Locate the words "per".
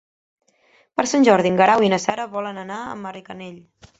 0.99-1.05